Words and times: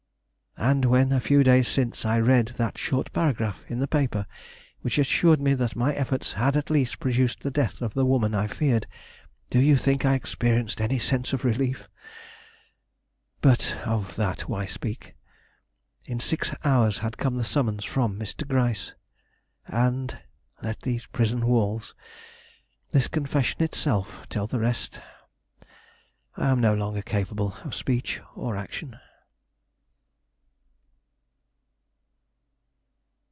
And 0.57 0.85
when, 0.85 1.11
a 1.11 1.19
few 1.19 1.43
days 1.43 1.67
since, 1.67 2.05
I 2.05 2.19
read 2.19 2.49
that 2.57 2.77
short 2.77 3.11
paragraph 3.13 3.63
in 3.67 3.79
the 3.79 3.87
paper 3.87 4.27
which 4.81 4.99
assured 4.99 5.41
me 5.41 5.55
that 5.55 5.75
my 5.75 5.91
efforts 5.95 6.33
had 6.33 6.55
at 6.55 6.69
least 6.69 6.99
produced 6.99 7.39
the 7.41 7.49
death 7.49 7.81
of 7.81 7.95
the 7.95 8.05
woman 8.05 8.35
I 8.35 8.45
feared, 8.45 8.85
do 9.49 9.59
you 9.59 9.75
think 9.75 10.05
I 10.05 10.13
experienced 10.13 10.79
any 10.79 10.99
sense 10.99 11.33
of 11.33 11.43
relief? 11.43 11.89
But 13.41 13.75
of 13.85 14.15
that 14.17 14.41
why 14.41 14.65
speak? 14.65 15.15
In 16.05 16.19
six 16.19 16.53
hours 16.63 16.99
had 16.99 17.17
come 17.17 17.37
the 17.37 17.43
summons 17.43 17.83
from 17.83 18.19
Mr. 18.19 18.47
Gryce, 18.47 18.93
and 19.67 20.19
let 20.61 20.81
these 20.81 21.07
prison 21.07 21.47
walls, 21.47 21.95
this 22.91 23.07
confession 23.07 23.63
itself, 23.63 24.27
tell 24.29 24.45
the 24.45 24.59
rest. 24.59 24.99
I 26.37 26.49
am 26.49 26.61
no 26.61 26.75
longer 26.75 27.01
capable 27.01 27.55
of 27.65 27.73
speech 27.73 28.21
or 28.35 28.55
action. 28.55 28.99